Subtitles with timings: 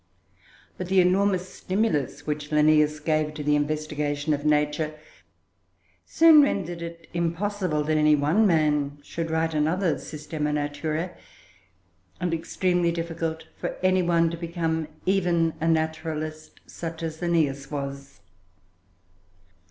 [0.79, 4.95] But the enormous stimulus which Linnaeus gave to the investigation of nature
[6.05, 11.11] soon rendered it impossible that any one man should write another "Systema Naturae,"
[12.19, 18.21] and extremely difficult for any one to become even a naturalist such as Linnaeus was.